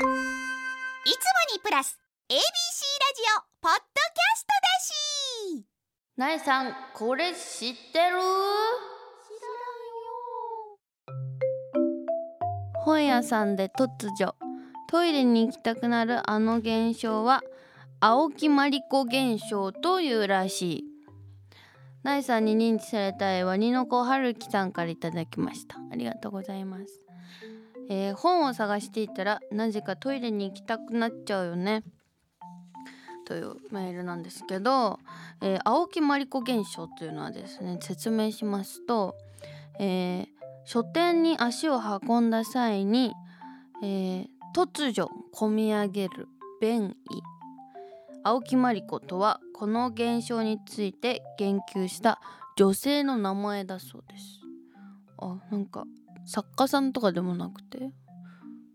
[0.00, 0.08] いつも
[1.54, 1.98] にプラス
[2.30, 2.42] ABC ラジ
[3.36, 5.66] オポッドキャストだし。
[6.16, 8.16] なえさんこれ知ってる？
[12.76, 14.34] 本屋さんで突如
[14.88, 17.42] トイレに行きたくなるあの現象は
[18.00, 20.84] 青木まりこ現象というらしい。
[22.02, 25.76] なえさんに認知されたいワニの子はるきさんからいただきました。
[25.92, 26.84] ありがとうございます、
[27.90, 31.82] えー本を探していたらなぜかトイレに行きたくなっちゃうよね。
[33.26, 34.98] というメールなんですけど、
[35.40, 39.16] えー青木まりこ現象というのはですね説明しますと、
[39.78, 40.26] えー
[40.64, 43.12] 書店に足を運んだ際に、
[43.82, 46.26] えー突如込み上げる
[46.60, 47.22] 便意
[48.24, 52.20] 青木まりことはこの現象について言及した
[52.56, 54.40] 女性の名前だそうです。
[55.18, 55.84] あなんか
[56.26, 57.90] 作家さんとかでもなくて。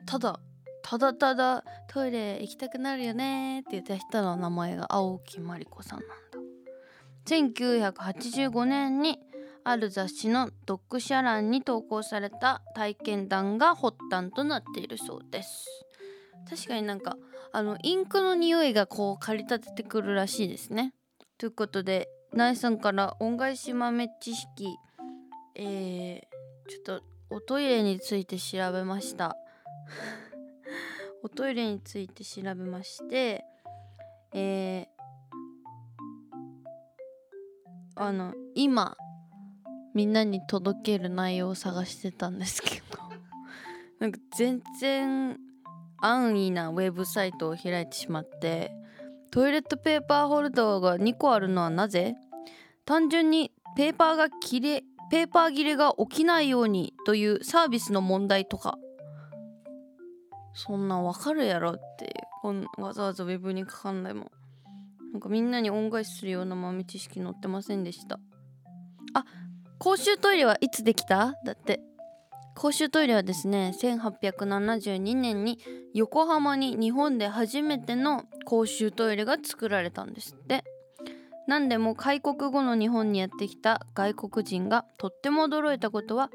[0.06, 0.40] ただ
[0.84, 6.16] ただただトイレ行きたくなるよねって言った人の名前が青木まりこさんなんだ。
[7.26, 9.20] 1985年に
[9.64, 15.66] ある雑誌の読者欄に投稿された体験談が発端となっているそうです。
[16.48, 17.18] 確かになんか
[17.52, 20.94] あのインクの匂いがこう駆り立ててくるらしいですね。
[21.40, 24.68] ということでナイさんから恩返し豆知識
[25.56, 29.36] えー、ちょっとおトイレについて調べました。
[31.24, 33.44] おトイレについて調べまして
[34.38, 38.96] えー、あの今
[39.94, 43.00] みんなに届ける内容を探してたんですけど
[44.00, 45.40] なんか全然
[46.02, 48.72] 安易なウェブサイトを開いてしまって
[49.32, 52.16] トイレットペーパーホルダーが2個あるのはなぜ？
[52.86, 58.78] 単純にペーパーが切れペーパー切れが起きないようにというサービスの問題とか。
[60.58, 64.32] そんなわかるやろってこんわざわざウェブに書かんでも
[65.12, 68.22] なんかみんなに恩返しするような豆知識載ってませんでした。
[69.14, 69.26] あ
[69.78, 71.34] 公衆トイレはいつできた？
[71.46, 71.82] だって。
[72.56, 75.60] 公衆トイレはですね1872年に
[75.94, 80.64] 横浜に日本で初めての公衆トイレが作られたんですって。
[81.48, 86.30] 何でも開国後の日本にやってきた外国人がとっても驚いたことは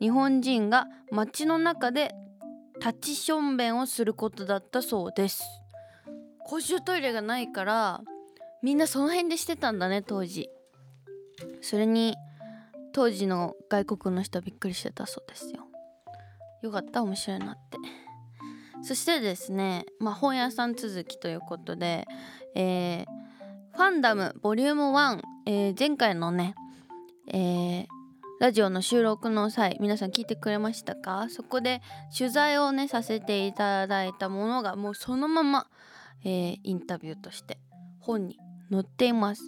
[0.00, 2.14] 日本人が街の中で
[2.76, 5.42] 立ちしょんべんをすることだったそうです。
[6.44, 8.02] 公衆トイレがないから
[8.62, 10.48] みんなその辺でしてたんだね当時。
[11.60, 12.14] それに
[12.92, 15.66] 当時の外国の人びっくりしてたそうですよ。
[16.62, 17.78] よかった面白いなって。
[18.82, 22.06] そしてですねまあ本屋さん続きということで
[22.54, 23.13] えー
[23.76, 26.54] ファンダムボリューム1、えー前回のね、
[27.26, 27.86] えー
[28.40, 31.28] ラジオの収録の際皆さん聞いてくれましたか？
[31.28, 31.82] そこで
[32.16, 35.66] 取材をねさせていただいたものがもうそのまま、
[36.24, 37.58] えーインタビューとして
[37.98, 38.38] 本に
[38.70, 39.42] 載っています。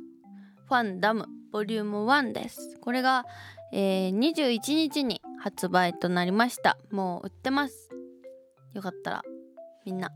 [0.66, 2.78] ファンダムボリューム1です。
[2.80, 3.26] これが、
[3.72, 6.76] えー21日に発売となりました。
[6.90, 7.90] もう売ってます。
[8.74, 9.22] よかったら
[9.84, 10.10] みんな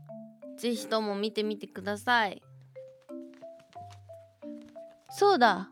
[0.57, 2.41] ぜひとも見てみてください。
[5.11, 5.69] そうだ。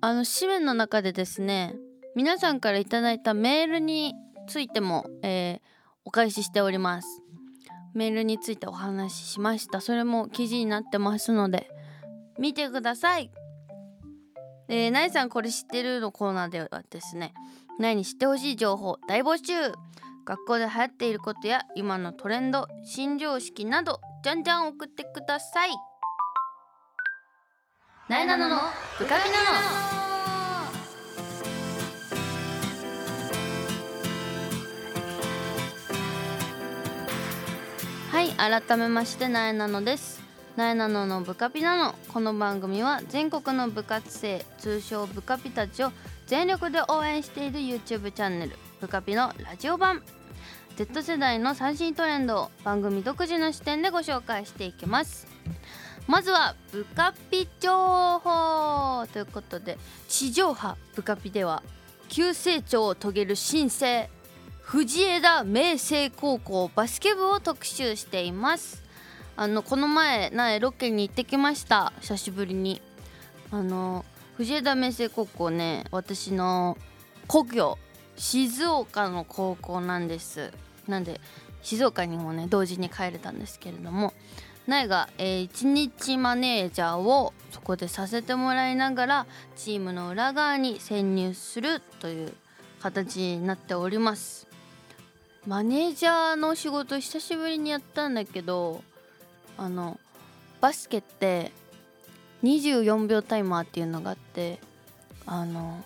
[0.00, 1.74] あの紙面の中でですね
[2.14, 4.14] 皆さんからいただいたメールに
[4.46, 5.78] ついても、えー
[6.08, 7.22] お返ししております。
[7.92, 9.82] メールについてお話ししました。
[9.82, 11.68] それも記事になってますので
[12.38, 13.30] 見てください。
[14.68, 17.34] えー、なえさんこれ知ってるのコーナーではですね
[17.78, 19.52] なえに知ってほしい情報大募集。
[20.24, 25.70] 学校で流行っていることや今のトレンド新常識などじゃんじゃん送ってください。
[28.08, 28.56] なえなのの
[28.98, 29.36] ブカピナ
[38.10, 38.30] はい
[38.62, 40.22] 改めましてなえなのです。
[40.56, 41.94] なえなののブカピなの。
[42.08, 45.92] この番組は全国の部活生通称ブカピたちを
[46.26, 50.02] 全力で応援している YouTube チャンネルブカピのラジオ版。
[50.76, 55.26] Z 世代の最新トレンドを番組独自の視点でご紹介していきます。
[56.08, 59.76] まずはブカピ情報ということで
[60.08, 61.62] 地上波ブカピでは
[62.08, 64.08] 急成長を遂げる新生
[64.62, 68.82] 藤枝明星高校バスケ部を特集しています。
[69.36, 71.92] あのこの前苗ロケに行ってきました。
[72.00, 72.80] 久しぶりに。
[73.50, 74.04] あの
[74.38, 76.78] 藤枝明星高校ね私の
[77.26, 77.78] 故郷
[78.16, 80.52] 静岡の高校なんです。
[80.86, 81.20] なんで
[81.62, 84.14] 静岡にもね同時に帰れたんですけれども
[84.68, 89.26] 苗が、えー一日マネージャーをそこでさせてもらいながら
[89.56, 92.34] チームの裏側に潜入するという
[92.80, 94.46] 形になっております
[95.46, 98.82] マネージャーの仕事久しぶりにやったんだけど
[99.56, 99.98] あの
[100.60, 101.50] バスケって
[102.44, 104.58] 24秒タイマーっていうのがあって
[105.24, 105.82] あの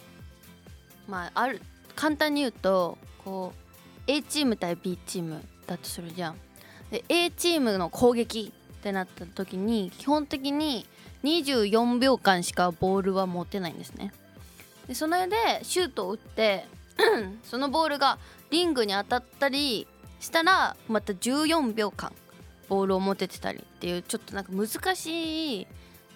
[1.08, 1.62] まあある
[1.94, 3.52] 簡単に言うとこ
[4.08, 6.37] う A チーム対 B チームだとするじゃん。
[6.90, 8.52] で A チームの攻撃
[8.82, 10.87] ってなった時に基本的に
[11.23, 14.12] 24秒間しかボールは持てないんですね。
[14.88, 16.67] でその間でシュートを打って
[17.44, 18.19] そのボールが
[18.50, 19.87] リングに当たったり
[20.19, 22.12] したらまた14秒間
[22.69, 25.67] ボールを持ててたりっていうちょっとなんか難しい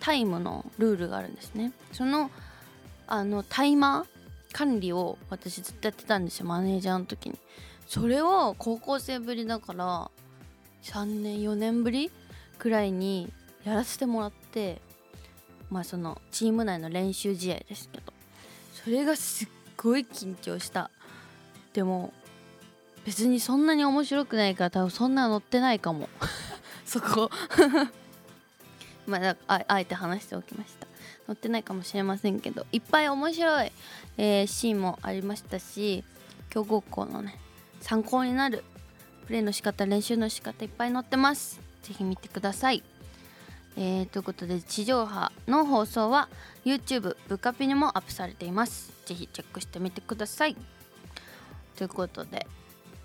[0.00, 1.72] タイムのルールがあるんですね。
[1.92, 2.32] その
[3.06, 4.06] あのタイマー
[4.52, 7.38] 管理を私ずっとやってたんですよマネージャーの時に。
[7.86, 10.10] それを高校生ぶりだから
[10.82, 12.10] 3年4年ぶり
[12.58, 13.32] くらいに
[13.64, 14.80] やらせてもらって
[15.70, 18.12] まあそのチーム内の練習試合ですけど
[18.84, 20.90] それがすっごい緊張した。
[21.72, 22.12] でも
[23.04, 26.08] 別にそんなに面白くないから多分そんな乗ってないかも。
[26.86, 27.30] そこ。
[29.06, 30.86] まあああえて話しておきました。
[31.28, 33.72] 乗ってないかもしれませんけどいっぱい面白い、
[34.16, 36.04] えー、シーンもありましたし
[36.50, 37.38] 強豪校のね
[37.80, 38.62] 参考になる
[39.26, 41.65] プレーの仕方練習の仕方いっぱい載ってます。
[41.86, 42.82] ぜひ見てください。
[43.76, 46.28] えー、ということで地上波の放送は
[46.64, 48.92] YouTube ブカピにもアップされています。
[49.04, 50.56] ぜひチェックしてみてください。
[51.76, 52.46] ということで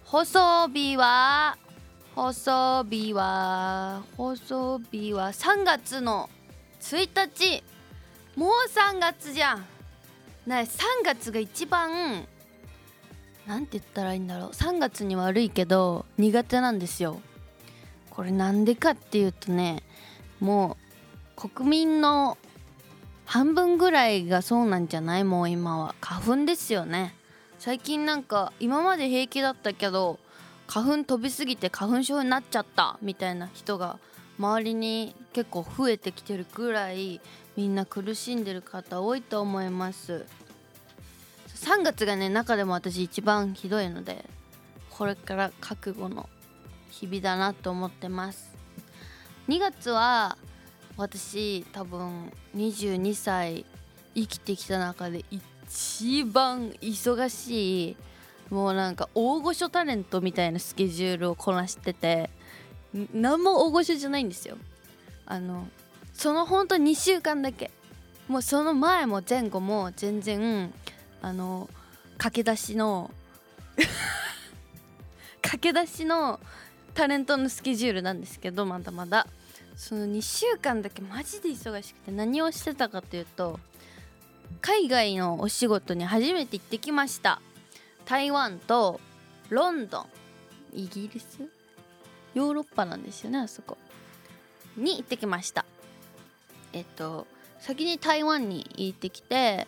[0.05, 1.57] 放送日は
[2.15, 6.29] 放送日は放送日は3月の
[6.79, 7.63] 1日。
[8.35, 9.65] もう3月じゃん。
[10.47, 12.25] な3月が一番
[13.45, 14.49] なんて言ったらいいんだろう。
[14.51, 17.21] 3月に悪いけど苦手なんですよ。
[18.11, 19.81] これなんでかっていうとね
[20.39, 20.77] も
[21.37, 22.37] う国民の
[23.25, 25.23] 半分ぐらいがそうなんじゃない？
[25.23, 27.15] もう今は花粉ですよね。
[27.57, 30.19] 最近なんか今まで平気だったけど
[30.67, 33.97] 花粉飛びすぎて花粉症になっちゃったみたいな人が
[34.37, 37.21] 周りに結構増えてきてるくらい
[37.55, 40.25] みんな苦しんでる方多いと思います。
[41.55, 44.25] 3月がね中でも私一番ひどいので
[44.89, 46.27] これから覚悟の
[46.91, 48.51] 日々だなと思ってます。
[49.47, 50.37] 2月は
[50.97, 53.65] 私多分22歳
[54.13, 57.97] 生きてきた中で一番忙しい
[58.49, 62.29] もうなんか大御所タレントみたいなスケジュールをこなしてて
[63.13, 64.57] 何も大御所じゃないんですよ。
[65.25, 65.67] あの
[66.13, 67.71] そのほんと2週間だけ。
[68.27, 70.73] もうその前も前後も全然
[71.21, 71.69] あの
[72.17, 73.11] 駆け出しの
[75.41, 76.39] 駆け出しの
[76.93, 79.27] タレントのスケジュールなんですけどまだまだ。
[79.75, 83.59] その2週間だけマジで忙しくて何をしてたかというと
[84.61, 87.41] 海外のお仕事に初めて行ってきました。
[88.05, 88.99] 台湾と
[89.49, 90.05] ロンドン。
[90.73, 91.49] イギリス？
[92.33, 93.77] ヨーロッパなんですよねあそこ。
[94.77, 95.65] に行ってきました。
[96.73, 97.25] えっと
[97.59, 99.67] 先に台湾に行ってきて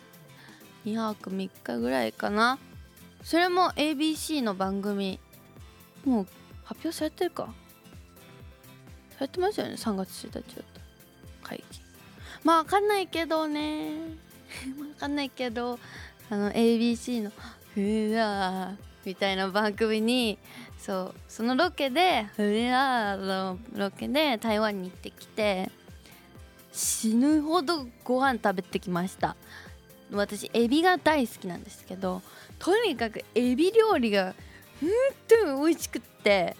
[0.84, 2.58] 2泊3日ぐらいかな。
[3.22, 5.18] それも ABC の番組。
[6.04, 6.26] もう
[6.64, 7.54] 発表されてるか。
[9.18, 11.48] されてますよね？3月1日だった。
[11.48, 11.80] 会期
[12.42, 13.92] まあわかんないけどね。
[14.78, 15.78] わかんないけど
[16.30, 17.32] あの ABC の
[17.74, 20.38] 「ふわみたいな番組に
[20.78, 25.70] そうそのロケで「ふわのロケで台湾に行ってきて
[26.72, 29.36] 死ぬほどご飯食べてきました。
[30.12, 32.22] 私エビが大好きなんですけど
[32.58, 34.34] とにかくエビ料理が
[34.80, 34.90] 本
[35.26, 36.56] 当に美味しくって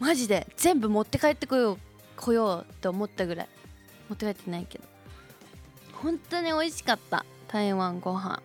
[0.00, 1.78] マジで全部持って帰ってこよう
[2.16, 3.48] 来ようって思ったぐらい。
[4.08, 4.84] 持って帰ってないけど。
[6.02, 8.42] 本当に美味しかった台湾ご飯。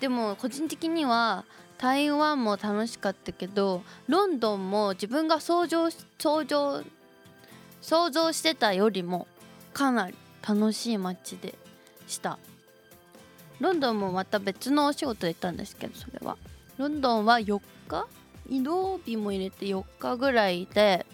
[0.00, 1.44] でも個人的には
[1.78, 6.82] 台湾も楽しかったけどロンドンも自分が想像想像
[7.80, 9.26] 想像してたよりも
[9.72, 10.14] かなり
[10.46, 11.54] 楽しい街で
[12.06, 12.38] した。
[13.60, 16.36] ロンドンもまた別のお仕事で行ったんですけどそれは。
[16.78, 18.06] ロンドンは4日？
[18.48, 21.06] 移動日も入れて4日ぐらいで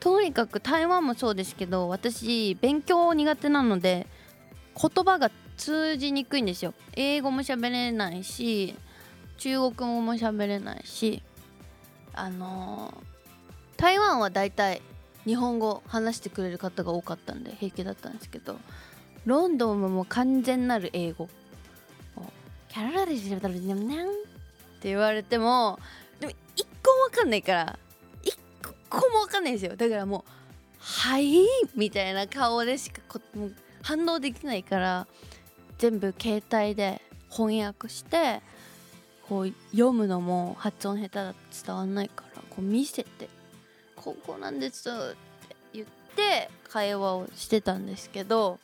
[0.00, 4.06] とにかく台湾もそうですけど私勉強苦手なので
[4.80, 6.74] 言葉が通じにくいんですよ。
[6.94, 8.74] 英語も喋れないし
[9.38, 11.22] 中国語も喋れないし
[12.14, 14.82] あのー、台湾はだいたい
[15.24, 18.58] 日本語話してくれる方が多かったんで平気だったんですけど
[19.24, 21.28] ロンドンももう完全なる英語。
[22.68, 24.10] キャララで調べたらにゃんにゃんっ
[24.80, 25.78] て言われても
[26.56, 27.78] 一個も分かんないから
[28.22, 28.36] 一
[28.90, 29.76] 個も分かんないですよ。
[29.76, 30.30] だからもう
[30.78, 33.50] 「はい」みたいな顔でしかこも
[33.82, 35.06] 反応できないから
[35.78, 38.42] 全部携帯で翻訳して
[39.28, 43.28] こう読むのも発音下手だと伝わんないからこう見せて
[43.96, 44.92] 「ここなんです」っ
[45.48, 45.86] て言っ
[46.16, 48.58] て会話をしてたんですけど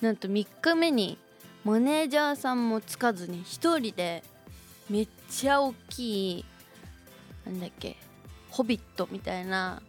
[0.00, 1.18] なんと3日目に
[1.64, 4.22] マネージャーさんもつかずに1人で
[4.88, 6.44] めっちゃ大きい
[7.48, 7.96] なんだっけ
[8.50, 9.82] ホビットみたいな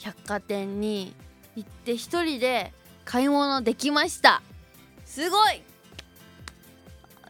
[0.00, 1.14] 百貨店に
[1.54, 2.72] 行って1人で
[3.04, 4.42] 買い物できました。
[5.04, 5.62] すごい。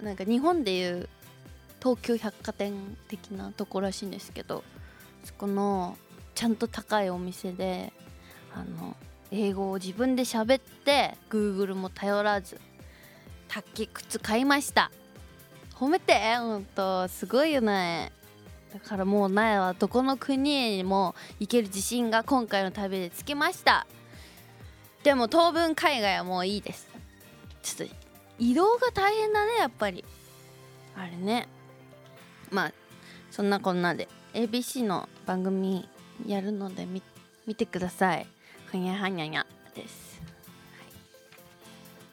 [0.01, 1.09] なんか日本でいう
[1.81, 4.65] 東急百貨店的なとこらしいんですけど
[5.25, 5.97] そこの
[6.35, 7.93] ちゃんと高いお店で
[8.55, 8.97] あの
[9.31, 12.61] 英語を自分で喋って Google も頼らず
[13.49, 14.91] 卓球靴買いました。
[15.75, 16.37] 褒めて？
[16.37, 18.13] ほんとすごいよね。
[18.73, 23.87] だからもう苗はどこの国へにも行ける自信が今回の旅でつきました。
[25.03, 26.89] でも当分海外はもういいです。
[27.63, 27.95] ちょっと
[28.39, 30.05] 移動が大変だねやっぱり。
[30.97, 31.49] あれね。
[32.51, 32.73] まあ
[33.31, 34.09] そんなこんなで。
[34.33, 35.87] ABC の番組
[36.27, 37.03] やるので見
[37.47, 38.27] 見てください。
[38.71, 40.23] はにゃはにゃにゃです、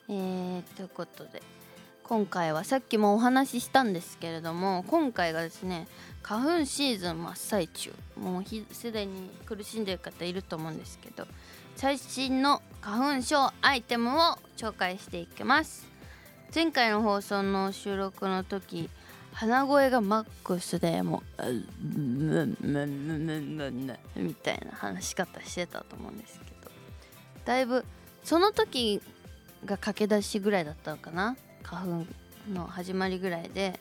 [0.07, 1.41] はい、えー、ということで。
[2.09, 5.87] 今回はさっきもお話ししたんですけれども今回がですね
[6.23, 11.27] 花粉シーズン真っ最中もうすでに苦しんでる方いると思うんですけど
[11.75, 15.87] 最新の花粉症アイテムを紹介していきます。
[16.53, 18.89] 前回の放送の収録の時
[19.33, 21.43] 鼻声がマックスでもう
[24.19, 26.71] 「みたいな話し方してたと思うんですけど
[27.45, 27.85] だいぶ
[28.23, 28.99] その時
[29.63, 32.07] が駆け出しぐらいだったのかな花粉
[32.53, 33.79] の始まりぐらいで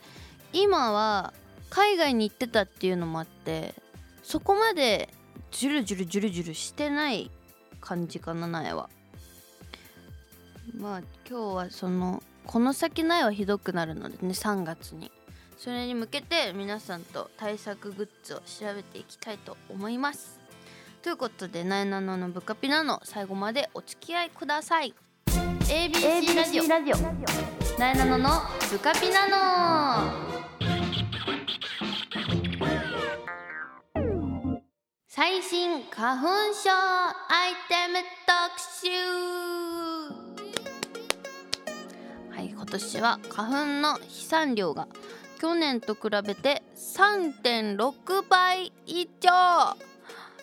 [0.53, 1.33] 今は
[1.71, 3.75] 海外に行ってたっていうのもあって
[4.23, 5.09] そこまで
[5.51, 7.31] ジュルジュルジュルジュルしてない
[7.81, 8.91] 感じかな苗は。
[10.77, 15.11] まあ今日はそのこの先苗はひどくなるのでね3月に。
[15.57, 20.39] それに向けて皆さんと対策グッズを調べていきたいと思います。
[21.03, 24.95] ということで「なえなののブカピナ」の最後までお付き合いください。
[25.27, 26.69] ABC ラジオ。
[26.69, 28.29] ラジオなえなのの
[28.73, 30.13] ブカピナノ。
[35.07, 38.89] 最新花粉症アイテム特集。
[42.35, 44.89] はい今年は花粉の飛散量が
[45.41, 49.88] 去年と比べて3.6倍以上。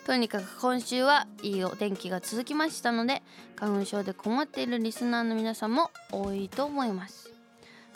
[0.05, 3.23] とにかく今週はいいお天気が続きましたので
[3.55, 7.33] 花粉症で困っているリスナーの皆さんも多いと思います。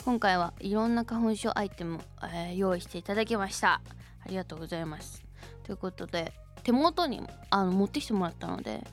[0.04, 3.80] 今回はいろんな花粉症アイテム、えー用意していただきました。
[4.24, 5.24] ありがとうございます。
[5.62, 6.32] ということで
[6.64, 8.84] 手元にあの持ってきてもらったので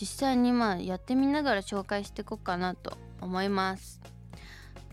[0.00, 4.00] 実際にまあやってみながら紹介していこうかなと思います。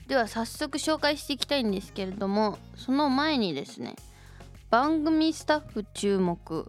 [0.07, 3.95] では早速紹介していきたいんですけれどもその前にですね
[4.69, 6.67] 番組スタッフ注目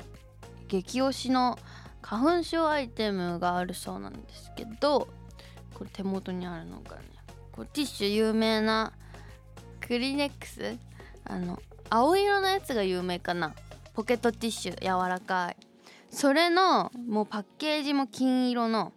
[0.70, 1.58] 激推しの
[2.00, 5.08] 花粉症アイテムがあるそうなんですけど
[5.74, 7.02] これ手元にあるのがね
[7.50, 8.92] これティッシュ有名な
[9.80, 10.78] クリネックス？
[11.24, 11.58] あの
[11.90, 13.52] 青色のやつが有名かな？
[13.94, 15.56] ポケットティッシュ柔らかい。
[16.08, 18.92] それのもうパッケージも金色の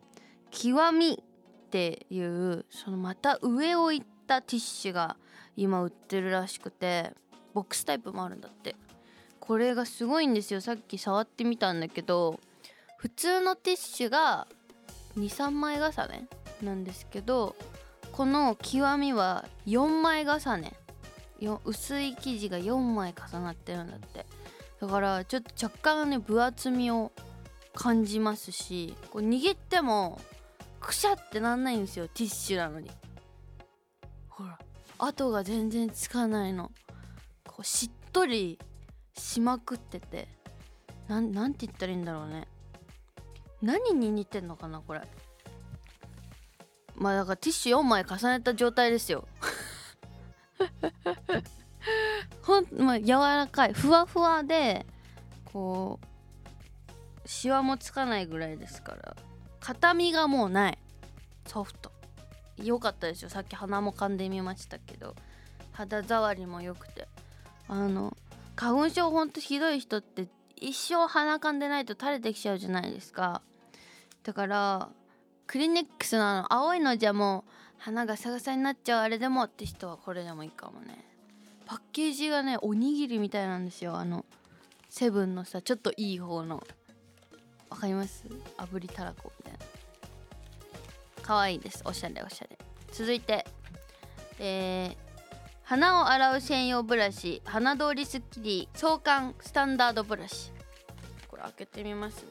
[0.52, 5.18] 極みっていうそのまた上を行ったティッシュが
[5.58, 7.12] 今売ってるらしくて
[7.54, 8.76] ボックスタイプもあるんだって。
[9.46, 10.62] これがすごいんですよ。
[10.62, 12.40] さっき触ってみたんだけど
[12.98, 14.48] 普通のティッシュが
[15.18, 16.30] 23枚重ね
[16.62, 17.54] なんですけど
[18.14, 20.74] この極みは4枚重ね。
[21.66, 24.26] 薄い生地が4枚重なってるんだって。
[24.80, 27.12] だからちょっと若干ね分厚みを
[27.74, 30.22] 感じますしこう握っても
[30.80, 32.90] くしゃってなんないんですよティッシュなのに。
[34.30, 34.58] ほら
[35.00, 36.72] 跡が全然つかないの。
[37.46, 38.58] こうしっとり
[39.16, 40.28] しまくってて。
[41.08, 42.48] なんなんて言ったらいいんだろうね。
[43.62, 45.02] 何に似てんのかなこれ。
[46.96, 49.28] まあだからティッシュ4枚重ねた状態ですよ。
[52.44, 53.74] ほんまあ柔らかい。
[53.74, 54.86] ふわふわで
[55.46, 59.16] こうシワもつかないぐらいですから。
[59.60, 60.78] 硬みがもうない。
[61.48, 61.92] ソフト。
[62.58, 63.30] 良かったですよ。
[63.30, 65.16] さっき鼻も噛んでみましたけど。
[65.72, 67.08] 肌触りも良くて。
[67.68, 68.16] あの
[68.56, 73.42] 花粉症ほんとひどい人って一生鼻噛んでないと垂れてきちゃうじゃないですか。
[74.24, 74.90] だから
[75.48, 76.54] クリネックスのの。
[76.54, 81.04] 青いのじゃもう鼻がサガサになっちゃうあれでもって人はこれでもいいかもね。
[81.66, 83.98] パッケージがねおにぎりみたいなんですよ。
[83.98, 84.26] あの
[84.90, 86.64] セブンのさちょっといい方の。
[87.70, 88.24] わかります？
[88.58, 89.60] 炙りたらこみたいな。
[91.22, 91.82] 可愛いです。
[91.86, 92.58] おしゃれおしゃれ。
[92.92, 93.46] 続いて
[94.40, 94.96] え
[95.66, 100.52] 鼻を洗う専用ブラシ鼻通りスッキリ相関スタンダードブラシ。
[101.28, 102.30] これ開けてみますね。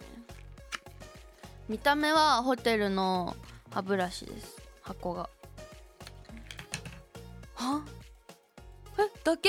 [1.68, 3.34] 見た目はホテルの
[3.70, 4.60] 歯ブラシです。
[4.82, 5.30] 箱が。
[7.54, 7.82] は？
[8.98, 9.48] えだけ？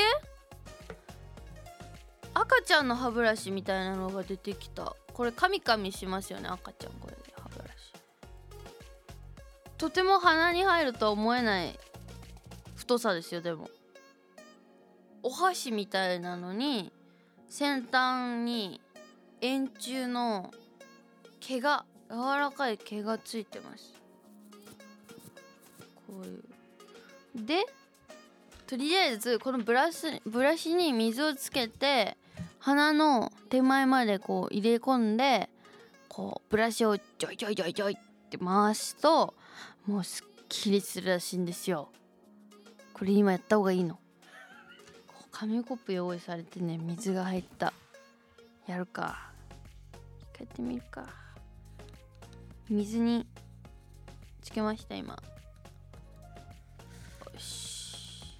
[2.33, 4.95] 赤ちゃんの歯ブラシみたいなのが出てきた。
[5.11, 7.93] これカミカミしますよね赤ちゃんこれで歯ブラシ。
[9.77, 11.77] とても鼻に入るとは思えない
[12.93, 13.69] 太さですよでも。
[15.23, 16.91] お箸みたいなのに
[17.49, 18.81] 先端に
[19.41, 20.51] 円柱の
[21.39, 23.93] 毛が柔らかい毛がついてます。
[26.07, 27.45] こういう。
[27.45, 27.65] で
[28.67, 32.15] とりあえずこのブラシブラシに水をつけて
[32.59, 35.49] 鼻の手前までこう入れ込んで
[36.09, 37.97] こうブラシをジョイジョイジョイジョイっ
[38.29, 39.33] て回すと
[39.87, 41.89] もうすっきりするらしいんですよ。
[42.93, 43.99] これ今やった方がいいの？
[45.31, 47.73] 紙コップ用意されてね水が入った。
[48.67, 49.31] やるか。
[50.33, 51.07] 一回やってみるか。
[52.69, 53.25] 水に
[54.41, 55.15] つけました今。
[55.15, 55.21] よ
[57.39, 58.39] し。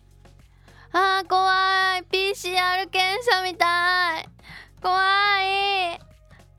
[0.92, 2.04] あー怖い。
[2.32, 4.30] PCR 検査みたい。
[4.82, 5.00] 怖
[5.42, 6.00] い。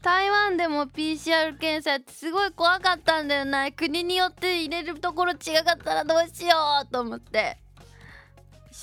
[0.02, 7.56] 台湾でも PCR 検査ってすごい怖かったんだよな国によって入れるところ違かったらどうしようと思って。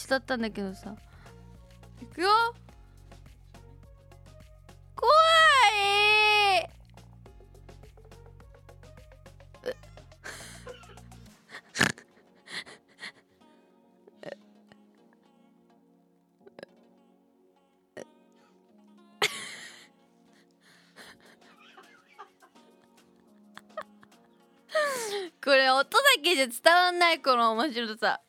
[0.01, 0.95] 一緒だったんだけどさ。
[2.01, 2.29] いくよ。
[4.95, 6.69] 怖い。
[25.43, 28.21] これ音だけじゃ伝わんないこの面白さ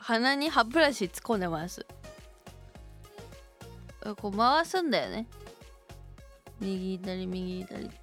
[0.00, 1.86] 鼻に歯ブラシ突っ込んでます。
[4.16, 5.26] こう回すんだよね。
[6.60, 7.94] 右左右左と。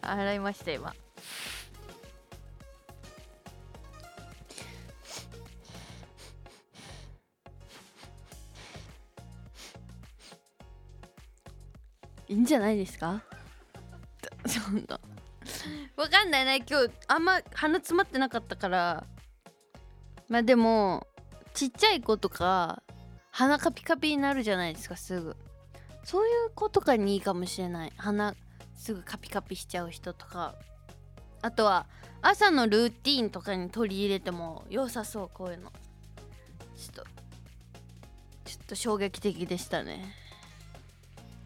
[0.00, 0.94] 洗いました今。
[12.26, 13.22] いいんじゃないですか？
[14.46, 14.98] そんな
[15.96, 16.44] わかんない。
[16.44, 19.06] ね今日あんま鼻詰まってなかったから。
[20.28, 21.06] まあでも
[21.52, 22.82] ちっちゃい子とか
[23.30, 25.36] 鼻カピカピになるじゃないですかすぐ。
[26.04, 27.92] そういう子とかにいいかもしれない。
[27.96, 28.34] 鼻
[28.76, 30.54] すぐカピカピしちゃう人とか。
[31.42, 31.86] あとは
[32.22, 35.72] 朝のルーティーンとかに取り入れても良さそうこういうの。
[36.76, 37.14] ちょっと
[38.44, 40.14] ちょっと衝撃的でしたね。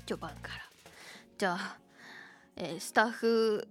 [0.06, 0.62] 序盤から。
[1.36, 1.78] じゃあ、
[2.56, 3.68] えースタッフ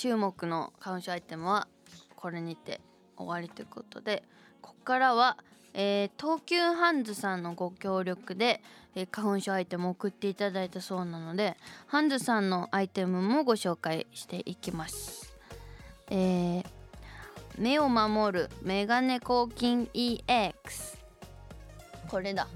[0.00, 1.68] 注目の花粉症アイテムは
[2.16, 2.80] これにて
[3.18, 4.22] 終わりということで
[4.62, 5.36] ここからは、
[5.74, 8.62] えー東急ハンズさんのご協力で、
[8.94, 11.54] えー花粉症アイテムを送っていただいたそうなので
[11.86, 15.36] ハンズさんのアイテムもご紹介していきます。
[16.08, 16.64] えー
[17.58, 20.96] 目を守るメガネ抗菌 EX
[22.08, 22.48] これだ。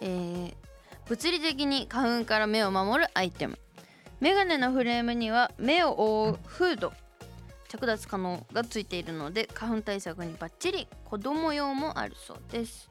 [0.00, 0.54] えー
[1.08, 3.56] 物理的に花粉から目を守るアイテム。
[4.20, 6.92] メガネのフレームには目を覆うフード
[7.68, 12.88] 着脱可能がついているので花粉対策にバッチリ子供用もあるそうです。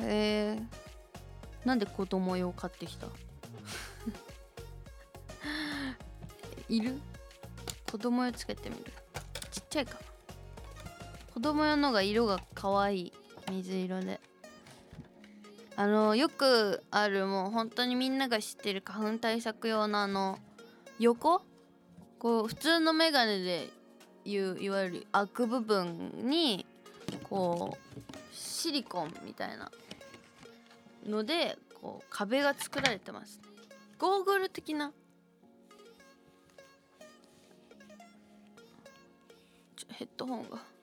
[0.00, 0.62] へえ
[1.64, 3.06] なんで子供用買ってきた？
[6.68, 7.00] いる？
[7.90, 8.84] 子供用つけてみる？
[9.50, 9.94] ちっちゃいか。
[9.94, 9.98] な
[11.32, 13.12] 子供用のが色が可愛い。
[13.50, 14.20] 水色で。
[15.76, 20.38] あのよくあるもう本当にみんなが知ってる花粉対策用のあの
[20.98, 21.42] 横？
[22.18, 23.70] こう普通のメガネで
[24.24, 26.64] いういわゆる開く部分に
[27.24, 29.70] こうシリコンみたいな
[31.06, 33.40] のでこう壁が作られてます
[33.98, 34.92] ゴーグル的な？
[39.90, 40.73] ヘッドホンが。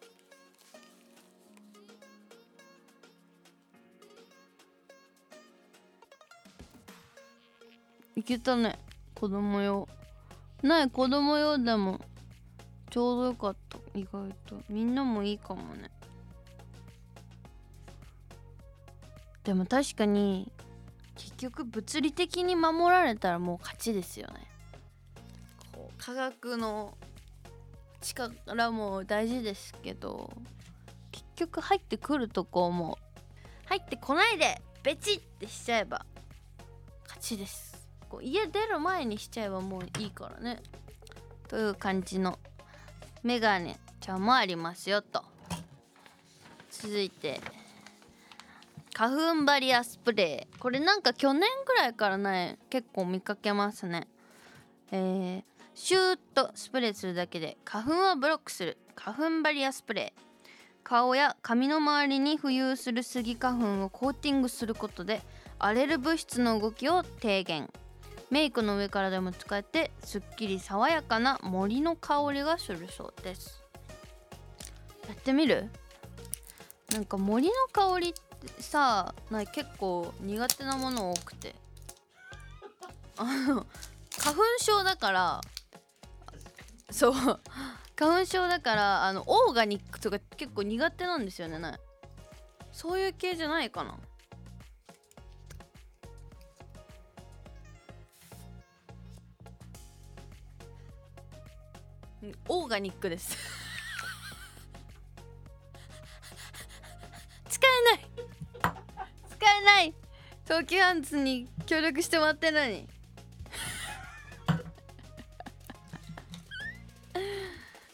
[8.22, 8.78] いけたね。
[9.16, 9.88] 子供用。
[10.62, 12.00] ない子供用でも
[12.92, 13.80] ちょうどよかった。
[13.96, 14.62] 意外と。
[14.70, 15.90] みんなもいいかもね。
[19.44, 20.52] でも確かに
[21.16, 24.48] 結局物理的に守られたらもう勝ちですよね。
[25.72, 26.96] こう科学の
[28.02, 30.32] 力も大事ですけど
[31.12, 33.00] 結局入ってくるとこも
[33.66, 36.06] 入ってこないでベチってしちゃえば
[37.08, 37.71] 勝ちです。
[38.12, 40.62] こう家出る前にしちゃえばもういいからね。
[41.48, 42.38] という感じの
[43.24, 45.24] メガネちゃんもありますよと。
[46.70, 47.40] 続いて
[48.94, 50.60] 花粉バリアスプレー。
[50.60, 54.10] これなんか去年ぐらいからね結構見かけますね。
[54.92, 55.44] えー、
[55.74, 58.78] シューッとスプレーするだけで花粉をブロックする。
[58.94, 60.22] 花粉バリアスプレー。
[60.84, 65.22] 顔や髪の周りに浮遊するスギ花粉をコーティングすることで
[65.60, 67.70] アレル物質の動きを低減。
[68.32, 73.62] メイクの上からでも使えてすっきり爽やかな森の香りがするそうです。
[75.08, 75.70] やってみる？
[76.94, 78.20] なんか森の香りって
[78.64, 81.54] さな結構苦手なもの多くて。
[83.18, 83.68] あの
[84.18, 85.42] 花粉症だから
[86.90, 87.14] そう。
[87.98, 91.60] 花粉症だからあのオーガニックとか結構苦手なんですよね
[92.72, 93.96] そういう系じゃないかな。
[102.48, 103.36] オーガニックです。
[107.50, 108.06] 使えない。
[109.30, 109.96] 使えない。
[110.46, 112.88] 東急ハンズに協力してもらってるのに。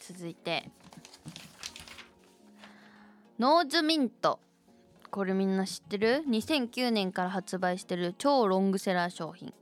[0.00, 0.70] 続いて。
[3.38, 4.40] ノーズミント。
[5.10, 9.54] これみんな知ってる ?2009 年から発売してる超ロングセラー商品。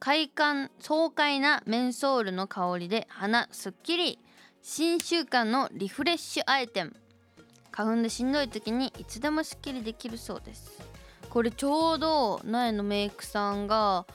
[0.00, 4.18] 快感爽快なメンソールの香りで鼻すっきり
[4.62, 6.94] 新習慣のリフレッシュアイテム
[7.72, 8.32] 花粉でしん。
[8.32, 10.80] どい時にいつでもすっきりできるそうです
[11.28, 13.66] これちょうど苗のメイクさん。
[13.66, 14.06] が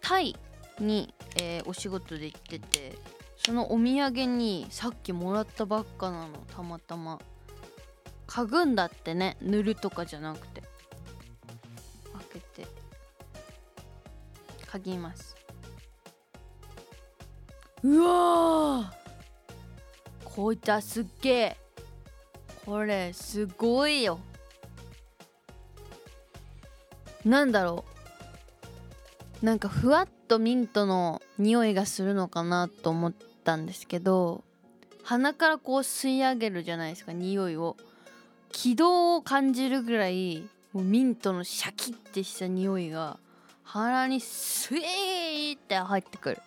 [0.00, 0.36] タイ
[0.80, 2.96] に、えーお仕事で行ってて
[3.36, 7.20] そのお土産にさっきもらったばっかなのたまたま
[8.26, 8.74] 嗅ぐん。
[8.74, 10.62] だってね塗るとかじゃなくて
[14.70, 15.36] 嗅ぎます。
[17.82, 18.98] うわー。
[20.24, 21.56] こいつはすっげえ
[22.64, 24.20] これすごいよ。
[27.24, 27.84] なんだろ
[29.42, 29.44] う。
[29.44, 33.12] なんかふわっとミントの匂いがするのかなと思っ
[33.44, 34.42] たんですけど
[35.04, 37.76] 鼻からこう吸い上げるじゃないですか匂いを。
[38.50, 43.18] 気道を感じるぐらいもうミントのシャキッてした匂いが
[43.70, 46.38] 鼻にスイーって入ってくる。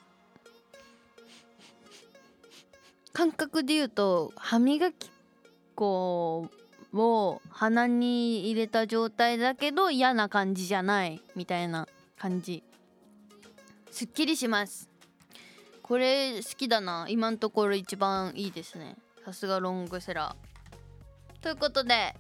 [3.13, 5.12] 感覚で言うと歯磨き
[5.75, 6.49] 粉
[6.93, 12.63] を鼻に入れた状態だけど嫌な感じじゃないみたいな感じ。
[13.91, 14.89] すっきりします。
[15.84, 17.05] これ好きだな。
[17.07, 18.95] 今のところ一番いいですね。
[19.23, 21.43] さすがロングセラー。
[21.43, 22.15] ということで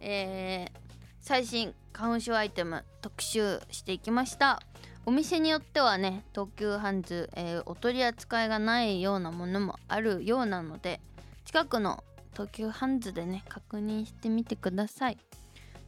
[0.00, 0.87] えー
[1.28, 4.62] 最新花粉症アイテム特集していきました。
[5.04, 11.02] お店によってはね東急ハンズ、えーお取り扱いがないようなものもあるようなので
[11.44, 15.18] 近くの東急ハンズでね確認してみてください。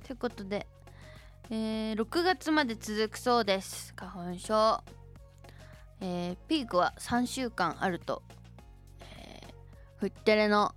[0.05, 0.67] ということで、
[1.49, 3.95] えー6月まで続くそうです。
[3.97, 4.85] 花粉症、
[6.03, 8.23] えーピークは3週間あると、
[9.01, 10.75] えーフッテレの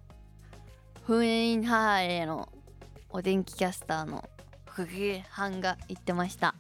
[1.06, 2.48] フインハーレの
[3.10, 4.24] お天気キャスターの
[4.74, 6.56] フギハンが言ってました。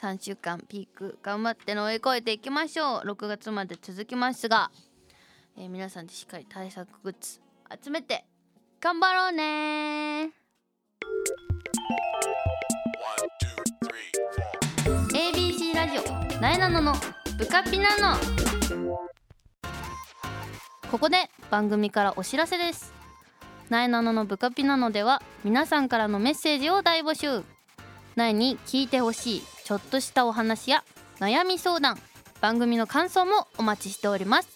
[0.00, 3.08] 3週間ピーク頑張って乗り越えていきましょう。
[3.08, 4.70] 6月まで続きますが、
[5.56, 7.40] えー皆さんでしっかり対策グッズ
[7.82, 8.24] 集めて
[8.80, 10.30] 頑張ろうね。
[15.12, 16.94] ABC ラジオなえなのの
[17.36, 18.16] ブカピナノ
[20.88, 22.97] ここで番組からお知らせです。
[23.70, 27.44] なえなののブカピナノでは皆さんからのメッセージを大募集。
[28.16, 30.84] なえに聞いてほしいちょっとしたお話や
[31.20, 31.98] 悩み相談
[32.40, 34.48] 番組の感想もお待ちしております。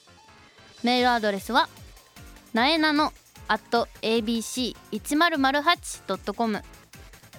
[0.83, 1.68] メールアドレスは
[2.55, 3.12] なえなの
[3.48, 6.62] at abc1008.com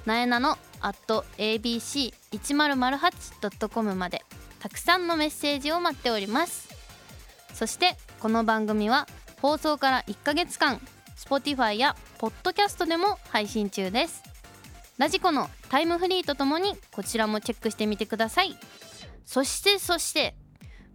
[0.06, 4.24] なえなの at abc1008.com まで
[4.60, 6.70] たくさんのメッセージを待っております。
[7.54, 9.08] そしてこの番組は
[9.42, 10.80] 放送から1ヶ月間
[11.16, 14.24] Spotify や Podcast でも配信中です。
[14.98, 18.58] ラジコのタイムフリーとともにこちらもチェックしてみてください。
[19.26, 20.36] そしてそして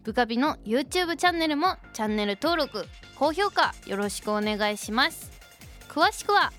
[0.04, 5.30] ブカビの YouTube チャンネルもチャンネル登録高評価よろしくお願いします。
[5.88, 6.52] 詳しくは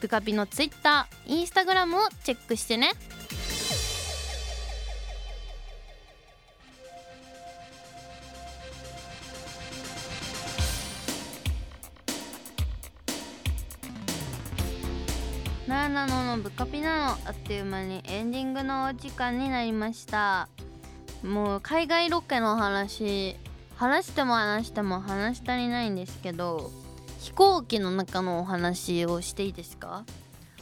[0.00, 2.90] ブカビの Twitter、Instagram をチェックしてね。
[15.70, 20.48] なあなののブカピなのあっという間にエンディングのお時間になりました。
[21.22, 23.36] もう海外ロケの話
[23.76, 26.72] 話しても話しても話し足りないんですけど
[27.20, 30.02] 飛行機の中のお話をしていいですか？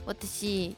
[0.05, 0.77] 私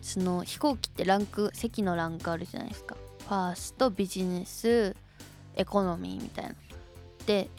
[0.00, 2.94] その飛行機ってランク席のランクあるじゃないですか。
[3.26, 4.94] ファーストビジネス
[5.56, 6.54] エコノミーみたいな。
[7.26, 7.50] で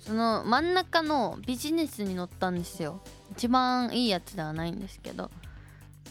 [0.00, 3.02] その真ん中のビジネスに乗ったんですよ。
[3.32, 5.30] 一番いいやつではないんですけど。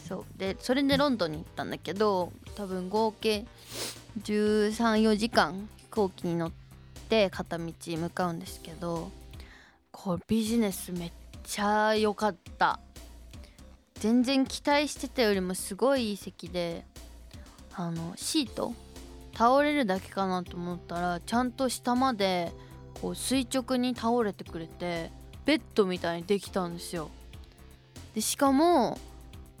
[0.08, 0.24] そう。
[0.38, 3.46] でそれでロンドンに行ったんだけど多分合計
[4.22, 6.52] 134時間飛行機に乗っ
[7.08, 9.10] て片道向かうんですけど
[9.92, 11.12] こうビジネスめっ
[11.44, 12.80] ちゃ良かった。
[14.00, 16.84] 全然期待してたよりもすごいいい席で
[17.74, 18.72] あのシート
[19.34, 22.52] 倒れるだけかなと思ったらちゃんと下まで
[23.02, 25.10] こう垂直に倒れてくれて
[25.44, 27.10] ベッドみたいにできたんですよ。
[28.14, 28.98] でしかも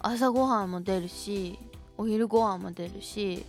[0.00, 1.58] 朝ごはんも出るし
[1.96, 3.44] お昼ご飯も出るし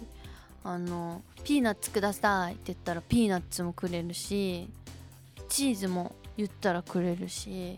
[0.63, 4.67] あのピーナッツくださいって言ったらピーナッツもくれるし
[5.47, 7.77] チーズも言ったらくれるし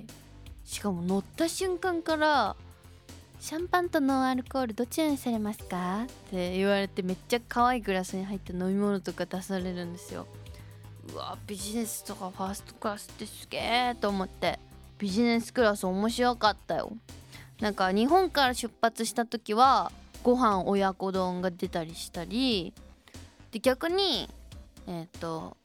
[0.64, 2.56] しかも乗った瞬間から
[3.40, 10.26] 「シャンパンとノンアルコールどちらにされますか?」って言われてめっちゃ可愛いグラスに入った飲み物とか出されるんですよ
[11.14, 14.60] うわビジネスとかファーストクラスってすげえと思って
[14.98, 16.94] ビジネスクラス面白かったよ
[17.62, 19.92] なんか日本から出発した時は
[20.24, 22.74] ご飯親子丼が出たりしたり
[23.52, 24.28] で逆に
[24.88, 25.56] えっ、ー、と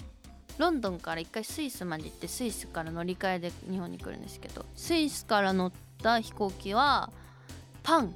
[0.58, 7.10] ロンドンから一回スイスまで行ってスイスから乗り換えで日本に来るんですけどスイスから乗った飛行機は
[7.82, 8.14] パン。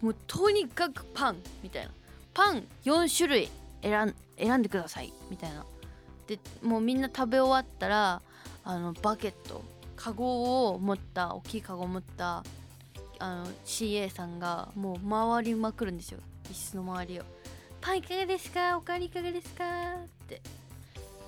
[0.00, 1.90] もうとにかくパンみたいな。
[2.34, 3.48] パン4種類
[3.82, 5.64] 選選んでくださいみたいな。
[6.26, 8.22] でもうみんな食べ終わったら
[8.64, 9.62] あのバケット。
[9.94, 12.42] カゴを持った大きいカゴを持った
[13.22, 16.18] あの CA さんがもう回りまくるんですよ。
[16.50, 17.22] 椅子の周りを
[17.80, 18.76] 「パンいかがですか？
[18.76, 20.42] おかわりいかがですか?」って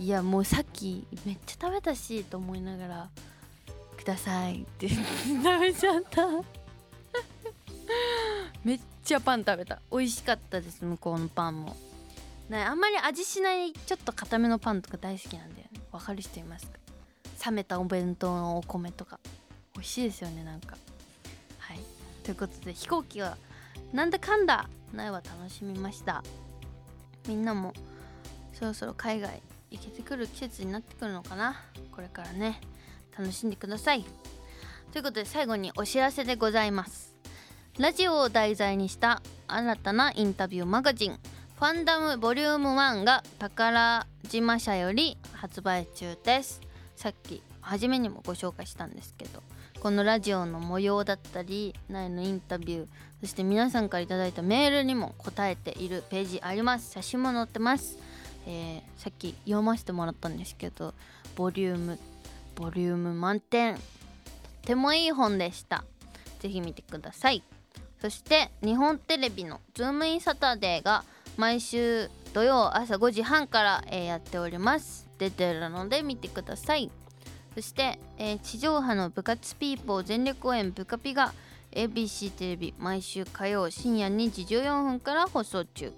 [0.01, 3.09] いやもうさっきめっちゃ食べたしと思いながら
[3.97, 4.89] 「ください」って。
[4.91, 6.27] 食べちゃった。
[8.65, 9.81] めっちゃパン食べた。
[9.93, 11.77] 美味しかったです向こうのパンも。
[12.49, 16.79] ねあんまり味しないちょっと固めのパンとか大好きなんだよねわかる人いますか？
[17.47, 19.21] 冷めたお弁当のお米とか。
[19.75, 20.73] 美味しいですよねなんか。
[20.73, 20.94] はい
[22.25, 23.37] ということで飛行機は
[23.93, 26.25] なんだかんだ苗は楽しみました。
[27.29, 27.73] みんなも
[28.53, 31.61] そろそろ海外行けてくる季節になってくるのかな。
[31.93, 32.61] これからね
[33.17, 34.05] 楽しんでください。
[34.93, 37.15] ということで最後にお知らせでございます。
[37.79, 46.61] ラジオを題材にした新たなインタビューマガジンファンダムボリューム1が宝島社より発売中です。
[46.97, 49.43] さっき初めにもご紹介したんですけど。
[49.85, 52.87] このラジオの模様だったり苗のインタビュー
[53.21, 56.93] そして皆さんから頂いたメールにも答えているページあります。
[56.93, 57.99] 写真も載ってます、
[58.47, 60.95] えー、さっき読ませてもらったんですけど
[61.37, 61.99] ボリューム
[62.55, 63.75] ボリューム満点。
[63.75, 63.83] とっ
[64.69, 65.85] てもいい本でした。
[66.41, 67.43] 是非見てください。
[68.01, 71.05] そして日本テレビの「ズームインサタデー」が
[71.37, 75.07] 毎週土曜朝5時半から、えー、やっております。
[75.19, 76.91] 出てるので見てください。
[77.55, 81.33] そして、えー、地上波の部活ピーポー全力応援ブカピが
[81.73, 85.93] ABC テレビ毎週火曜深夜2時14分から放送中。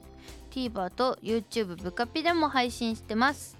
[0.50, 3.56] TVer と YouTube ブカピでも配信してます。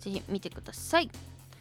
[0.00, 1.10] ぜひ見てください。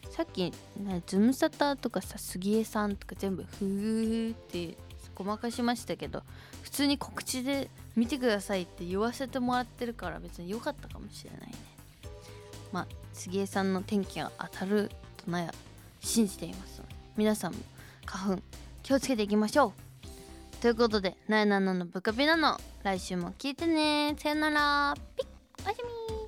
[0.09, 4.75] さっき、ね、ズムサタとかさ杉江さんとか全部ふーって
[5.15, 6.23] ごまかしましたけど
[6.63, 11.53] 普通に告知で見てくださいって言わせてもらってるから別に良かったかもしれないね。
[12.71, 14.91] まあ杉江さんの天気が当たる
[15.23, 15.53] となや
[16.01, 16.81] 信じています。
[17.15, 17.59] 皆さんも
[18.05, 18.41] 花粉
[18.83, 20.61] 気をつけていきましょう。
[20.61, 24.15] ということでなえなののブカピナの来週も聞いてね。
[24.17, 24.95] さよなら。
[25.15, 25.65] ピッ。
[25.65, 26.20] おやすみ。